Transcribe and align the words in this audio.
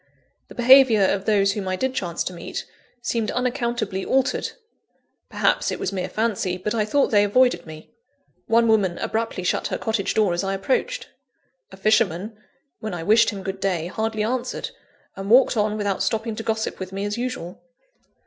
The 0.47 0.55
behaviour 0.55 1.03
of 1.03 1.25
those 1.25 1.51
whom 1.51 1.67
I 1.67 1.75
did 1.75 1.93
chance 1.93 2.23
to 2.23 2.33
meet, 2.33 2.65
seemed 3.03 3.29
unaccountably 3.29 4.03
altered; 4.03 4.53
perhaps 5.29 5.71
it 5.71 5.77
was 5.77 5.93
mere 5.93 6.09
fancy, 6.09 6.57
but 6.57 6.73
I 6.73 6.85
thought 6.85 7.11
they 7.11 7.23
avoided 7.23 7.67
me. 7.67 7.91
One 8.47 8.67
woman 8.67 8.97
abruptly 8.97 9.43
shut 9.43 9.67
her 9.67 9.77
cottage 9.77 10.15
door 10.15 10.33
as 10.33 10.43
I 10.43 10.55
approached. 10.55 11.09
A 11.71 11.77
fisherman, 11.77 12.35
when 12.79 12.95
I 12.95 13.03
wished 13.03 13.29
him 13.29 13.43
good 13.43 13.59
day, 13.59 13.85
hardly 13.85 14.23
answered; 14.23 14.71
and 15.15 15.29
walked 15.29 15.55
on 15.55 15.77
without 15.77 16.01
stopping 16.01 16.35
to 16.37 16.41
gossip 16.41 16.79
with 16.79 16.91
me 16.91 17.05
as 17.05 17.19
usual. 17.19 17.61